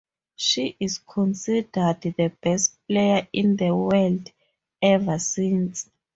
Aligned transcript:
She 0.35 0.75
is 0.79 0.97
considered 0.97 1.71
the 2.01 2.33
best 2.41 2.73
player 2.87 3.27
in 3.31 3.55
the 3.55 3.75
world 3.75 4.31
ever 4.81 5.19
since. 5.19 5.91